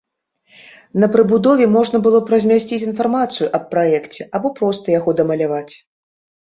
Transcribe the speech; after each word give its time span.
На 1.03 1.09
прыбудове 1.15 1.67
можна 1.75 1.97
было 2.09 2.17
б 2.23 2.27
размясціць 2.35 2.81
інфармацыю 2.89 3.51
аб 3.59 3.63
праекце 3.75 4.21
або 4.39 4.47
проста 4.63 4.87
яго 5.01 5.11
дамаляваць. 5.23 5.71